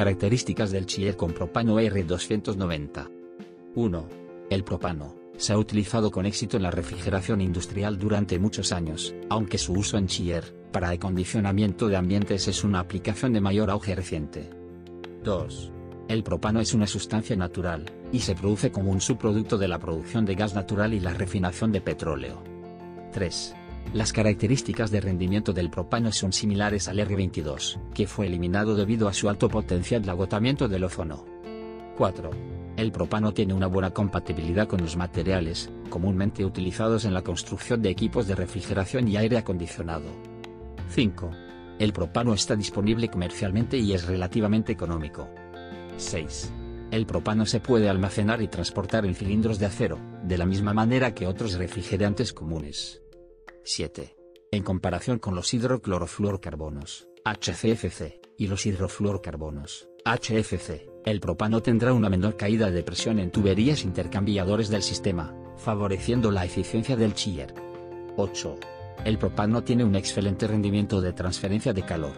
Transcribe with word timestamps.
Características 0.00 0.70
del 0.70 0.86
chiller 0.86 1.14
con 1.14 1.32
propano 1.32 1.78
R290. 1.78 3.10
1. 3.74 4.08
El 4.48 4.64
propano 4.64 5.14
se 5.36 5.52
ha 5.52 5.58
utilizado 5.58 6.10
con 6.10 6.24
éxito 6.24 6.56
en 6.56 6.62
la 6.62 6.70
refrigeración 6.70 7.42
industrial 7.42 7.98
durante 7.98 8.38
muchos 8.38 8.72
años, 8.72 9.14
aunque 9.28 9.58
su 9.58 9.74
uso 9.74 9.98
en 9.98 10.06
chiller, 10.06 10.56
para 10.72 10.88
acondicionamiento 10.88 11.88
de 11.88 11.96
ambientes 11.96 12.48
es 12.48 12.64
una 12.64 12.80
aplicación 12.80 13.34
de 13.34 13.42
mayor 13.42 13.68
auge 13.68 13.94
reciente. 13.94 14.48
2. 15.22 15.70
El 16.08 16.22
propano 16.22 16.60
es 16.60 16.72
una 16.72 16.86
sustancia 16.86 17.36
natural, 17.36 17.84
y 18.10 18.20
se 18.20 18.34
produce 18.34 18.72
como 18.72 18.92
un 18.92 19.02
subproducto 19.02 19.58
de 19.58 19.68
la 19.68 19.80
producción 19.80 20.24
de 20.24 20.34
gas 20.34 20.54
natural 20.54 20.94
y 20.94 21.00
la 21.00 21.12
refinación 21.12 21.72
de 21.72 21.82
petróleo. 21.82 22.42
3. 23.12 23.54
Las 23.92 24.12
características 24.12 24.90
de 24.90 25.00
rendimiento 25.00 25.52
del 25.52 25.68
propano 25.68 26.12
son 26.12 26.32
similares 26.32 26.86
al 26.88 26.98
R22, 26.98 27.80
que 27.92 28.06
fue 28.06 28.26
eliminado 28.26 28.76
debido 28.76 29.08
a 29.08 29.12
su 29.12 29.28
alto 29.28 29.48
potencial 29.48 30.02
de 30.02 30.10
agotamiento 30.10 30.68
del 30.68 30.84
ozono. 30.84 31.24
4. 31.96 32.30
El 32.76 32.92
propano 32.92 33.34
tiene 33.34 33.52
una 33.52 33.66
buena 33.66 33.90
compatibilidad 33.90 34.68
con 34.68 34.80
los 34.80 34.96
materiales, 34.96 35.70
comúnmente 35.90 36.44
utilizados 36.44 37.04
en 37.04 37.12
la 37.12 37.22
construcción 37.22 37.82
de 37.82 37.90
equipos 37.90 38.26
de 38.28 38.36
refrigeración 38.36 39.08
y 39.08 39.16
aire 39.16 39.38
acondicionado. 39.38 40.06
5. 40.90 41.30
El 41.80 41.92
propano 41.92 42.32
está 42.32 42.54
disponible 42.54 43.08
comercialmente 43.08 43.76
y 43.76 43.92
es 43.92 44.06
relativamente 44.06 44.70
económico. 44.70 45.28
6. 45.96 46.52
El 46.90 47.06
propano 47.06 47.44
se 47.44 47.60
puede 47.60 47.88
almacenar 47.88 48.40
y 48.40 48.48
transportar 48.48 49.04
en 49.04 49.14
cilindros 49.14 49.58
de 49.58 49.66
acero, 49.66 49.98
de 50.22 50.38
la 50.38 50.46
misma 50.46 50.72
manera 50.72 51.14
que 51.14 51.26
otros 51.26 51.54
refrigerantes 51.54 52.32
comunes. 52.32 53.02
7. 53.64 54.16
En 54.52 54.62
comparación 54.62 55.18
con 55.18 55.34
los 55.34 55.52
hidroclorofluorcarbonos, 55.52 57.08
HCFC, 57.24 58.20
y 58.38 58.46
los 58.46 58.64
hidrofluorcarbonos, 58.64 59.88
HFC, 60.04 60.88
el 61.04 61.20
propano 61.20 61.62
tendrá 61.62 61.92
una 61.92 62.08
menor 62.08 62.36
caída 62.36 62.70
de 62.70 62.82
presión 62.82 63.18
en 63.18 63.30
tuberías 63.30 63.84
intercambiadores 63.84 64.70
del 64.70 64.82
sistema, 64.82 65.34
favoreciendo 65.56 66.30
la 66.30 66.44
eficiencia 66.44 66.96
del 66.96 67.14
chiller. 67.14 67.54
8. 68.16 68.56
El 69.04 69.18
propano 69.18 69.62
tiene 69.62 69.84
un 69.84 69.94
excelente 69.94 70.46
rendimiento 70.46 71.00
de 71.00 71.12
transferencia 71.12 71.72
de 71.72 71.84
calor, 71.84 72.14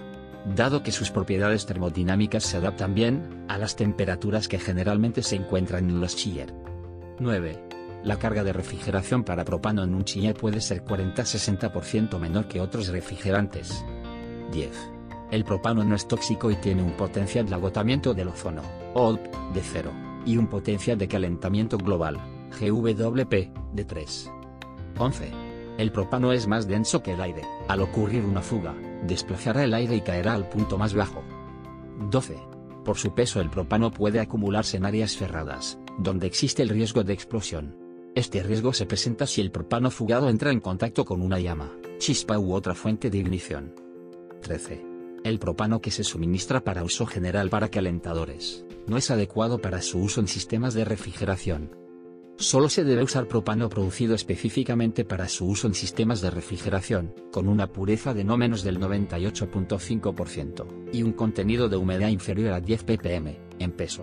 dado 0.55 0.83
que 0.83 0.93
sus 0.93 1.11
propiedades 1.11 1.67
termodinámicas 1.67 2.45
se 2.45 2.57
adaptan 2.57 2.95
bien 2.95 3.45
a 3.49 3.59
las 3.59 3.77
temperaturas 3.77 4.49
que 4.49 4.59
generalmente 4.59 5.23
se 5.23 5.37
encuentran 5.37 5.91
en 5.91 6.01
los 6.01 6.17
chiller. 6.17 6.55
9. 7.19 7.72
La 8.05 8.19
carga 8.19 8.43
de 8.43 8.53
refrigeración 8.53 9.23
para 9.23 9.45
propano 9.45 9.85
en 9.85 9.95
un 9.95 10.05
chiller 10.05 10.35
puede 10.35 10.61
ser 10.61 10.85
40-60% 10.85 12.19
menor 12.19 12.49
que 12.49 12.61
otros 12.61 12.89
refrigerantes. 12.89 13.85
10. 14.51 14.71
El 15.31 15.45
propano 15.45 15.85
no 15.85 15.95
es 15.95 16.09
tóxico 16.09 16.51
y 16.51 16.57
tiene 16.57 16.83
un 16.83 16.93
potencial 16.93 17.49
de 17.49 17.55
agotamiento 17.55 18.13
del 18.13 18.29
ozono, 18.29 18.63
OLP, 18.95 19.55
de 19.55 19.63
0, 19.63 19.93
y 20.27 20.37
un 20.37 20.49
potencial 20.49 20.99
de 20.99 21.09
calentamiento 21.09 21.79
global, 21.79 22.19
GWP, 22.61 23.73
de 23.73 23.85
3. 23.85 24.31
11. 24.99 25.31
El 25.79 25.93
propano 25.93 26.33
es 26.33 26.49
más 26.49 26.67
denso 26.67 27.03
que 27.03 27.13
el 27.13 27.21
aire, 27.21 27.43
al 27.69 27.81
ocurrir 27.81 28.25
una 28.25 28.43
fuga, 28.43 28.75
desplazará 29.07 29.65
el 29.65 29.75
aire 29.75 29.97
y 29.97 30.01
caerá 30.01 30.35
al 30.35 30.49
punto 30.49 30.77
más 30.77 30.93
bajo. 30.93 31.23
12. 32.11 32.37
Por 32.85 32.99
su 32.99 33.15
peso 33.15 33.41
el 33.41 33.49
propano 33.49 33.93
puede 33.93 34.19
acumularse 34.19 34.77
en 34.77 34.87
áreas 34.87 35.17
cerradas, 35.17 35.79
donde 35.99 36.27
existe 36.27 36.63
el 36.63 36.69
riesgo 36.69 37.05
de 37.05 37.13
explosión. 37.13 37.82
Este 38.15 38.43
riesgo 38.43 38.75
se 38.75 38.85
presenta 38.85 39.27
si 39.27 39.41
el 39.41 39.51
propano 39.51 39.91
fugado 39.91 40.29
entra 40.29 40.51
en 40.51 40.61
contacto 40.61 41.07
con 41.07 41.23
una 41.23 41.41
llama, 41.41 41.73
chispa 41.97 42.39
u 42.39 42.53
otra 42.53 42.75
fuente 42.75 43.09
de 43.09 43.17
ignición. 43.17 43.75
13. 44.43 44.85
El 45.25 45.39
propano 45.39 45.81
que 45.81 45.91
se 45.91 46.05
suministra 46.05 46.63
para 46.63 46.85
uso 46.85 47.07
general 47.07 47.49
para 47.49 47.71
calentadores, 47.71 48.67
no 48.87 48.99
es 48.99 49.11
adecuado 49.11 49.63
para 49.63 49.81
su 49.81 49.99
uso 49.99 50.21
en 50.21 50.29
sistemas 50.29 50.75
de 50.75 50.85
refrigeración. 50.85 51.75
Solo 52.37 52.69
se 52.69 52.85
debe 52.85 53.03
usar 53.03 53.29
propano 53.29 53.71
producido 53.71 54.15
específicamente 54.15 55.07
para 55.07 55.27
su 55.29 55.47
uso 55.47 55.67
en 55.67 55.73
sistemas 55.75 56.21
de 56.21 56.31
refrigeración, 56.31 57.15
con 57.31 57.49
una 57.49 57.73
pureza 57.73 58.13
de 58.13 58.25
no 58.25 58.37
menos 58.37 58.63
del 58.63 58.79
98.5%, 58.79 60.67
y 60.93 61.03
un 61.03 61.13
contenido 61.13 61.71
de 61.71 61.79
humedad 61.79 62.09
inferior 62.09 62.53
a 62.53 62.61
10 62.61 62.85
ppm, 62.85 63.39
en 63.59 63.73
peso. 63.73 64.03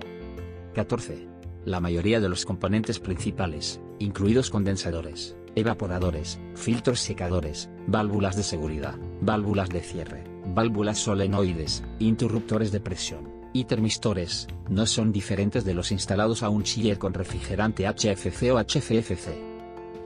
14. 0.73 1.28
La 1.65 1.79
mayoría 1.79 2.19
de 2.19 2.29
los 2.29 2.45
componentes 2.45 2.99
principales, 2.99 3.81
incluidos 3.99 4.49
condensadores, 4.49 5.35
evaporadores, 5.55 6.39
filtros 6.55 7.01
secadores, 7.01 7.69
válvulas 7.85 8.35
de 8.35 8.43
seguridad, 8.43 8.95
válvulas 9.21 9.69
de 9.69 9.81
cierre, 9.81 10.23
válvulas 10.53 10.99
solenoides, 10.99 11.83
interruptores 11.99 12.71
de 12.71 12.79
presión, 12.79 13.29
y 13.51 13.65
termistores, 13.65 14.47
no 14.69 14.85
son 14.85 15.11
diferentes 15.11 15.65
de 15.65 15.73
los 15.73 15.91
instalados 15.91 16.43
a 16.43 16.49
un 16.49 16.63
chiller 16.63 16.97
con 16.97 17.13
refrigerante 17.13 17.87
HFC 17.87 18.51
o 18.53 18.59
HCFC. 18.59 19.29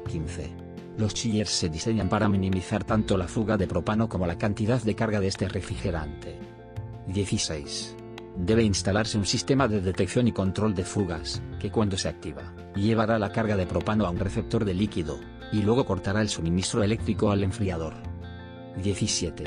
15. 0.08 0.50
Los 0.98 1.14
chillers 1.14 1.50
se 1.50 1.70
diseñan 1.70 2.10
para 2.10 2.30
minimizar 2.30 2.84
tanto 2.84 3.18
la 3.18 3.28
fuga 3.28 3.58
de 3.58 3.68
propano 3.68 4.08
como 4.08 4.28
la 4.28 4.38
cantidad 4.38 4.82
de 4.82 4.96
carga 4.96 5.20
de 5.20 5.28
este 5.28 5.48
refrigerante. 5.50 6.38
16. 7.08 7.96
Debe 8.38 8.64
instalarse 8.64 9.18
un 9.18 9.26
sistema 9.26 9.68
de 9.68 9.80
detección 9.82 10.28
y 10.28 10.32
control 10.32 10.74
de 10.74 10.84
fugas, 10.84 11.42
que 11.60 11.72
cuando 11.72 11.98
se 11.98 12.10
activa, 12.10 12.54
llevará 12.76 13.20
la 13.20 13.32
carga 13.32 13.56
de 13.56 13.68
propano 13.68 14.06
a 14.06 14.10
un 14.10 14.20
receptor 14.20 14.66
de 14.66 14.74
líquido, 14.74 15.20
y 15.52 15.62
luego 15.62 15.86
cortará 15.86 16.22
el 16.22 16.30
suministro 16.30 16.84
eléctrico 16.84 17.32
al 17.32 17.44
enfriador. 17.44 17.94
17. 18.82 19.44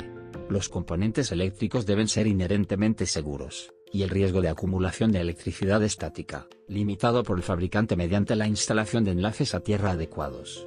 Los 0.49 0.69
componentes 0.69 1.33
eléctricos 1.33 1.85
deben 1.85 2.07
ser 2.07 2.27
inherentemente 2.27 3.05
seguros, 3.05 3.73
y 3.91 4.03
el 4.03 4.09
riesgo 4.09 4.41
de 4.41 4.49
acumulación 4.49 5.11
de 5.11 5.19
electricidad 5.19 5.83
estática, 5.83 6.47
limitado 6.67 7.23
por 7.23 7.37
el 7.37 7.43
fabricante 7.43 7.97
mediante 7.97 8.35
la 8.37 8.47
instalación 8.47 9.03
de 9.03 9.11
enlaces 9.11 9.53
a 9.53 9.59
tierra 9.59 9.91
adecuados. 9.91 10.65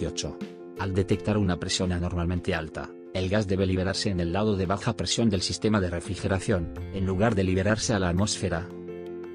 (18) 0.00 0.38
Al 0.78 0.94
detectar 0.94 1.38
una 1.38 1.58
presión 1.58 1.92
anormalmente 1.92 2.54
alta, 2.54 2.90
el 3.14 3.28
gas 3.28 3.46
debe 3.46 3.64
liberarse 3.64 4.10
en 4.10 4.18
el 4.18 4.32
lado 4.32 4.56
de 4.56 4.66
baja 4.66 4.96
presión 4.96 5.30
del 5.30 5.40
sistema 5.40 5.80
de 5.80 5.88
refrigeración, 5.88 6.74
en 6.92 7.06
lugar 7.06 7.36
de 7.36 7.44
liberarse 7.44 7.94
a 7.94 8.00
la 8.00 8.08
atmósfera. 8.08 8.68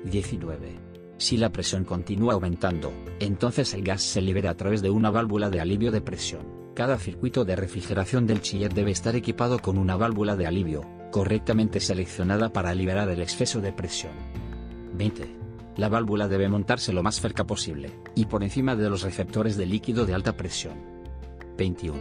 19. 0.04 0.80
Si 1.18 1.38
la 1.38 1.52
presión 1.52 1.86
continúa 1.86 2.34
aumentando, 2.34 2.94
entonces 3.20 3.74
el 3.74 3.84
gas 3.84 4.02
se 4.02 4.22
libera 4.22 4.52
a 4.52 4.58
través 4.58 4.82
de 4.82 4.90
una 4.90 5.12
válvula 5.12 5.50
de 5.50 5.62
alivio 5.62 5.92
de 5.92 6.02
presión. 6.02 6.42
Cada 6.76 6.98
circuito 6.98 7.46
de 7.46 7.56
refrigeración 7.56 8.28
del 8.28 8.42
chiller 8.42 8.74
debe 8.74 8.92
estar 8.92 9.16
equipado 9.16 9.60
con 9.60 9.78
una 9.78 9.96
válvula 9.96 10.36
de 10.36 10.48
alivio, 10.48 10.86
correctamente 11.12 11.80
seleccionada 11.80 12.52
para 12.52 12.74
liberar 12.74 13.10
el 13.10 13.22
exceso 13.22 13.62
de 13.62 13.74
presión. 13.74 14.14
20. 14.94 15.39
La 15.80 15.88
válvula 15.88 16.28
debe 16.28 16.50
montarse 16.50 16.92
lo 16.92 17.04
más 17.04 17.22
cerca 17.22 17.48
posible, 17.48 18.02
y 18.14 18.26
por 18.26 18.44
encima 18.44 18.76
de 18.76 18.90
los 18.90 19.02
receptores 19.02 19.56
de 19.56 19.66
líquido 19.66 20.06
de 20.06 20.14
alta 20.14 20.36
presión. 20.36 20.74
21. 21.58 21.98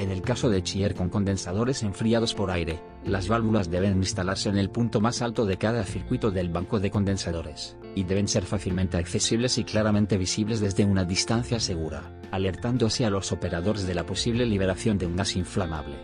En 0.00 0.10
el 0.10 0.22
caso 0.22 0.50
de 0.50 0.60
chiller 0.64 0.96
con 0.96 1.08
condensadores 1.08 1.84
enfriados 1.84 2.34
por 2.34 2.50
aire, 2.50 2.80
las 3.04 3.28
válvulas 3.28 3.70
deben 3.70 3.98
instalarse 3.98 4.48
en 4.48 4.58
el 4.58 4.70
punto 4.70 5.00
más 5.00 5.22
alto 5.22 5.46
de 5.46 5.56
cada 5.56 5.84
circuito 5.84 6.32
del 6.32 6.48
banco 6.48 6.80
de 6.80 6.90
condensadores, 6.90 7.76
y 7.94 8.02
deben 8.02 8.26
ser 8.26 8.42
fácilmente 8.42 8.96
accesibles 8.96 9.56
y 9.56 9.62
claramente 9.62 10.18
visibles 10.18 10.58
desde 10.58 10.84
una 10.84 11.04
distancia 11.04 11.60
segura, 11.60 12.18
alertándose 12.32 13.06
a 13.06 13.10
los 13.10 13.30
operadores 13.30 13.86
de 13.86 13.94
la 13.94 14.04
posible 14.04 14.46
liberación 14.46 14.98
de 14.98 15.06
un 15.06 15.14
gas 15.14 15.36
inflamable. 15.36 15.94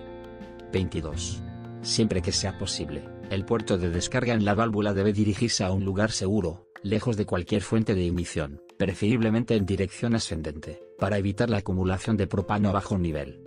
22. 0.73 1.43
Siempre 1.83 2.23
que 2.23 2.31
sea 2.31 2.57
posible, 2.59 3.09
el 3.31 3.45
puerto 3.45 3.77
de 3.77 3.91
descarga 3.91 4.35
en 4.35 4.45
la 4.45 4.55
válvula 4.55 4.95
debe 4.95 5.13
dirigirse 5.13 5.65
a 5.65 5.73
un 5.73 5.85
lugar 5.85 6.13
seguro, 6.13 6.68
lejos 6.83 7.17
de 7.17 7.27
cualquier 7.27 7.63
fuente 7.63 7.95
de 7.95 8.03
ignición, 8.03 8.63
preferiblemente 8.77 9.57
en 9.57 9.67
dirección 9.67 10.15
ascendente, 10.15 10.83
para 10.99 11.19
evitar 11.19 11.51
la 11.51 11.59
acumulación 11.59 12.17
de 12.17 12.27
propano 12.27 12.69
a 12.69 12.73
bajo 12.73 12.99
nivel. 12.99 13.43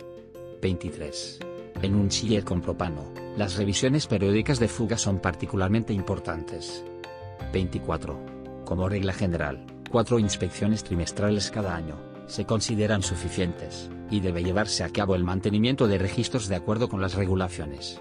23. 0.60 1.40
En 1.82 1.94
un 1.94 2.08
chiller 2.08 2.44
con 2.44 2.60
propano, 2.60 3.12
las 3.36 3.56
revisiones 3.56 4.06
periódicas 4.06 4.60
de 4.60 4.68
fuga 4.68 4.96
son 4.96 5.20
particularmente 5.20 5.92
importantes. 5.92 6.84
24. 7.52 8.64
Como 8.64 8.88
regla 8.88 9.12
general, 9.12 9.66
cuatro 9.90 10.18
inspecciones 10.18 10.84
trimestrales 10.84 11.50
cada 11.50 11.74
año, 11.74 11.96
se 12.26 12.44
consideran 12.46 13.02
suficientes, 13.02 13.90
y 14.10 14.20
debe 14.20 14.44
llevarse 14.44 14.84
a 14.84 14.90
cabo 14.90 15.14
el 15.14 15.24
mantenimiento 15.24 15.88
de 15.88 15.98
registros 15.98 16.48
de 16.48 16.56
acuerdo 16.56 16.88
con 16.88 17.00
las 17.00 17.14
regulaciones. 17.14 18.00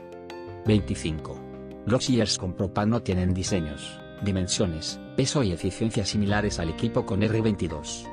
25. 0.66 1.40
Los 1.86 2.06
chillers 2.06 2.38
con 2.38 2.54
propano 2.54 3.02
tienen 3.02 3.34
diseños, 3.34 4.00
dimensiones, 4.22 5.00
peso 5.22 5.44
y 5.44 5.52
eficiencia 5.52 6.04
similares 6.04 6.58
al 6.58 6.70
equipo 6.70 7.06
con 7.06 7.22
R22. 7.22 8.08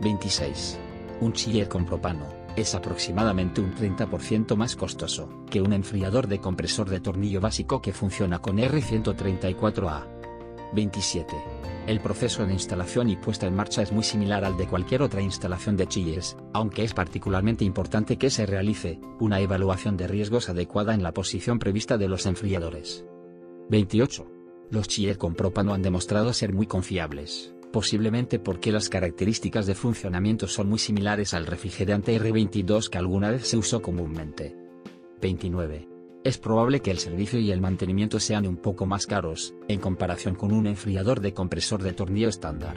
26. 0.00 0.78
Un 1.20 1.34
chiller 1.34 1.68
con 1.68 1.84
propano, 1.84 2.24
es 2.56 2.74
aproximadamente 2.74 3.60
un 3.60 3.74
30% 3.74 4.56
más 4.56 4.74
costoso 4.74 5.28
que 5.50 5.60
un 5.60 5.74
enfriador 5.74 6.26
de 6.26 6.40
compresor 6.40 6.88
de 6.88 7.00
tornillo 7.00 7.42
básico 7.42 7.82
que 7.82 7.92
funciona 7.92 8.38
con 8.38 8.56
R134A. 8.56 10.06
27. 10.72 11.36
El 11.86 12.00
proceso 12.00 12.46
de 12.46 12.54
instalación 12.54 13.10
y 13.10 13.16
puesta 13.16 13.46
en 13.46 13.54
marcha 13.54 13.82
es 13.82 13.92
muy 13.92 14.04
similar 14.04 14.46
al 14.46 14.56
de 14.56 14.68
cualquier 14.68 15.02
otra 15.02 15.20
instalación 15.20 15.76
de 15.76 15.86
chilles, 15.86 16.34
aunque 16.54 16.82
es 16.82 16.94
particularmente 16.94 17.66
importante 17.66 18.16
que 18.16 18.30
se 18.30 18.46
realice 18.46 18.98
una 19.20 19.38
evaluación 19.40 19.98
de 19.98 20.08
riesgos 20.08 20.48
adecuada 20.48 20.94
en 20.94 21.02
la 21.02 21.12
posición 21.12 21.58
prevista 21.58 21.98
de 21.98 22.08
los 22.08 22.24
enfriadores. 22.24 23.04
28. 23.68 24.37
Los 24.70 24.88
chiller 24.88 25.18
con 25.18 25.34
propano 25.34 25.74
han 25.74 25.82
demostrado 25.82 26.32
ser 26.32 26.52
muy 26.52 26.66
confiables, 26.66 27.54
posiblemente 27.72 28.38
porque 28.38 28.72
las 28.72 28.88
características 28.88 29.66
de 29.66 29.74
funcionamiento 29.74 30.46
son 30.46 30.68
muy 30.68 30.78
similares 30.78 31.34
al 31.34 31.46
refrigerante 31.46 32.20
R22 32.20 32.88
que 32.88 32.98
alguna 32.98 33.30
vez 33.30 33.46
se 33.46 33.56
usó 33.56 33.80
comúnmente. 33.80 34.56
29 35.20 35.88
es 36.24 36.36
probable 36.36 36.80
que 36.80 36.90
el 36.90 36.98
servicio 36.98 37.38
y 37.38 37.52
el 37.52 37.60
mantenimiento 37.60 38.20
sean 38.20 38.46
un 38.46 38.56
poco 38.56 38.84
más 38.84 39.06
caros, 39.06 39.54
en 39.68 39.80
comparación 39.80 40.34
con 40.34 40.52
un 40.52 40.66
enfriador 40.66 41.20
de 41.20 41.32
compresor 41.32 41.82
de 41.82 41.92
tornillo 41.92 42.28
estándar. 42.28 42.76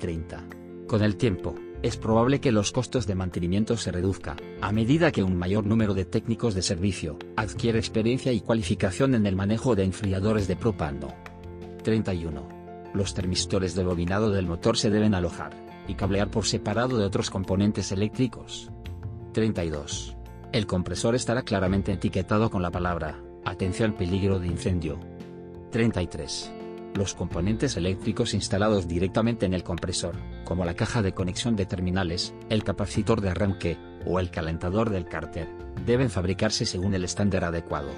30. 0.00 0.44
Con 0.86 1.02
el 1.02 1.16
tiempo, 1.16 1.54
es 1.82 1.96
probable 1.96 2.40
que 2.40 2.52
los 2.52 2.72
costos 2.72 3.06
de 3.06 3.14
mantenimiento 3.14 3.76
se 3.76 3.92
reduzcan, 3.92 4.36
a 4.60 4.72
medida 4.72 5.12
que 5.12 5.22
un 5.22 5.36
mayor 5.36 5.66
número 5.66 5.94
de 5.94 6.04
técnicos 6.04 6.54
de 6.54 6.62
servicio 6.62 7.18
adquiere 7.36 7.78
experiencia 7.78 8.32
y 8.32 8.40
cualificación 8.40 9.14
en 9.14 9.26
el 9.26 9.36
manejo 9.36 9.74
de 9.74 9.84
enfriadores 9.84 10.48
de 10.48 10.56
propano. 10.56 11.14
31. 11.82 12.48
Los 12.94 13.14
termistores 13.14 13.74
de 13.74 13.84
bobinado 13.84 14.30
del 14.30 14.46
motor 14.46 14.76
se 14.78 14.90
deben 14.90 15.14
alojar 15.14 15.52
y 15.86 15.94
cablear 15.94 16.30
por 16.30 16.46
separado 16.46 16.98
de 16.98 17.04
otros 17.04 17.30
componentes 17.30 17.92
eléctricos. 17.92 18.70
32 19.32 20.16
el 20.56 20.66
compresor 20.66 21.14
estará 21.14 21.42
claramente 21.42 21.92
etiquetado 21.92 22.50
con 22.50 22.62
la 22.62 22.70
palabra, 22.70 23.20
atención 23.44 23.92
peligro 23.92 24.38
de 24.38 24.46
incendio. 24.46 24.98
33. 25.70 26.55
Los 26.96 27.12
componentes 27.12 27.76
eléctricos 27.76 28.32
instalados 28.32 28.88
directamente 28.88 29.44
en 29.44 29.52
el 29.52 29.62
compresor, 29.62 30.14
como 30.44 30.64
la 30.64 30.72
caja 30.72 31.02
de 31.02 31.12
conexión 31.12 31.54
de 31.54 31.66
terminales, 31.66 32.32
el 32.48 32.64
capacitor 32.64 33.20
de 33.20 33.28
arranque, 33.28 33.76
o 34.06 34.18
el 34.18 34.30
calentador 34.30 34.88
del 34.88 35.04
cárter, 35.04 35.46
deben 35.84 36.08
fabricarse 36.08 36.64
según 36.64 36.94
el 36.94 37.04
estándar 37.04 37.44
adecuado. 37.44 37.90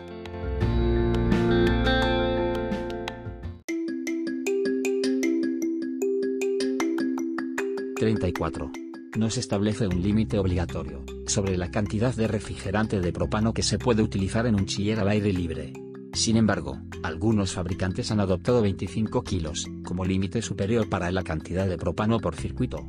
...34 8.01 8.71
no 9.17 9.31
se 9.31 9.41
establece 9.41 9.89
un 9.89 10.01
límite 10.01 10.39
obligatorio 10.39 11.05
sobre 11.27 11.57
la 11.57 11.73
cantidad 11.73 12.15
de 12.15 12.29
refrigerante 12.29 13.01
de 13.01 13.13
propano 13.13 13.53
que 13.53 13.65
se 13.65 13.79
puede 13.79 14.03
utilizar 14.03 14.47
en 14.47 14.55
un 14.55 14.67
chiller 14.67 15.01
al 15.01 15.09
aire 15.09 15.33
libre. 15.33 15.73
Sin 16.13 16.37
embargo, 16.37 16.79
algunos 17.09 17.55
fabricantes 17.55 18.11
han 18.11 18.21
adoptado 18.21 18.61
25 18.61 19.25
kilos 19.25 19.67
como 19.83 20.05
límite 20.05 20.43
superior 20.43 20.89
para 20.91 21.11
la 21.11 21.25
cantidad 21.25 21.67
de 21.67 21.79
propano 21.79 22.21
por 22.21 22.37
circuito. 22.37 22.87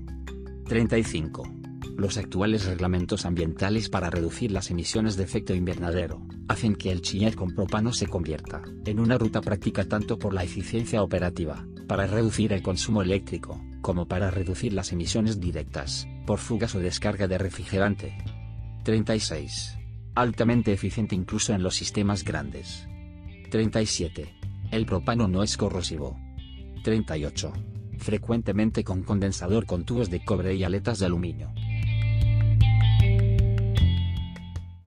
35. 0.66 1.44
Los 1.96 2.18
actuales 2.18 2.66
reglamentos 2.66 3.26
ambientales 3.26 3.90
para 3.90 4.10
reducir 4.10 4.52
las 4.52 4.72
emisiones 4.72 5.16
de 5.16 5.24
efecto 5.24 5.56
invernadero 5.56 6.22
hacen 6.50 6.76
que 6.76 6.92
el 6.92 7.02
chiller 7.02 7.36
con 7.36 7.56
propano 7.56 7.94
se 7.94 8.08
convierta 8.08 8.62
en 8.86 9.00
una 9.00 9.18
ruta 9.18 9.40
práctica 9.40 9.86
tanto 9.86 10.20
por 10.20 10.34
la 10.34 10.44
eficiencia 10.44 11.02
operativa, 11.02 11.66
para 11.88 12.06
reducir 12.06 12.52
el 12.52 12.62
consumo 12.62 13.02
eléctrico, 13.02 13.62
como 13.82 14.08
para 14.08 14.32
reducir 14.32 14.74
las 14.74 14.92
emisiones 14.92 15.40
directas, 15.40 16.08
por 16.28 16.40
fugas 16.40 16.76
o 16.76 16.80
descarga 16.80 17.28
de 17.28 17.38
refrigerante. 17.38 18.18
36. 18.84 19.78
Altamente 20.14 20.74
eficiente 20.74 21.16
incluso 21.16 21.54
en 21.54 21.64
los 21.64 21.76
sistemas 21.76 22.26
grandes. 22.26 22.90
37. 23.50 24.36
El 24.72 24.86
propano 24.86 25.28
no 25.28 25.44
es 25.44 25.58
corrosivo. 25.58 26.18
38. 26.84 27.52
Frecuentemente 27.98 28.84
con 28.84 29.04
condensador 29.04 29.66
con 29.66 29.84
tubos 29.84 30.10
de 30.10 30.24
cobre 30.24 30.56
y 30.56 30.64
aletas 30.64 31.00
de 31.00 31.08
aluminio. 31.08 31.52